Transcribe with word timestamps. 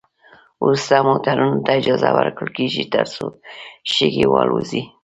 وروسته 0.63 1.05
موټرو 1.07 1.47
ته 1.65 1.71
اجازه 1.79 2.09
ورکول 2.17 2.49
کیږي 2.57 2.83
ترڅو 2.93 3.25
شګې 3.93 4.25
والوزوي 4.29 4.83